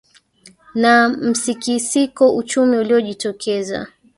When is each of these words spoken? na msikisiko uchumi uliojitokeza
na 0.75 1.09
msikisiko 1.09 2.35
uchumi 2.35 2.77
uliojitokeza 2.77 3.87